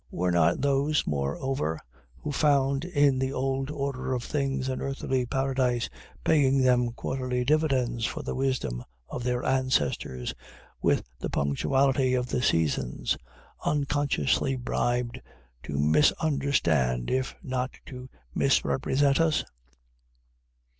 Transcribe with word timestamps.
Were 0.09 0.31
not 0.31 0.61
those, 0.61 1.05
moreover, 1.05 1.79
who 2.17 2.31
found 2.31 2.85
in 2.85 3.19
the 3.19 3.31
old 3.31 3.69
order 3.69 4.15
of 4.15 4.23
things 4.23 4.67
an 4.67 4.81
earthly 4.81 5.27
paradise, 5.27 5.91
paying 6.23 6.59
them 6.63 6.91
quarterly 6.93 7.45
dividends 7.45 8.03
for 8.03 8.23
the 8.23 8.33
wisdom 8.33 8.83
of 9.09 9.23
their 9.23 9.43
ancestors, 9.45 10.33
with 10.81 11.03
the 11.19 11.29
punctuality 11.29 12.15
of 12.15 12.29
the 12.29 12.41
seasons, 12.41 13.15
unconsciously 13.63 14.55
bribed 14.55 15.21
to 15.61 15.77
misunderstand 15.77 17.11
if 17.11 17.35
not 17.43 17.69
to 17.85 18.09
misrepresent 18.33 19.19
us? 19.21 19.43